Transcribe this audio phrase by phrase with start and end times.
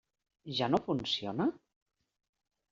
[0.59, 1.47] Ja no funciona?